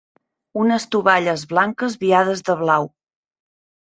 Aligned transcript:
Unes 0.61 0.85
tovalles 0.95 1.43
blanques 1.51 1.99
viades 2.05 2.43
de 2.49 2.57
blau. 2.63 2.89